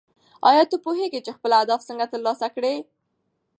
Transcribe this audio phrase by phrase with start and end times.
[0.49, 2.75] ایا ته پوهېږې چې خپل اهداف څنګه ترلاسه کړې؟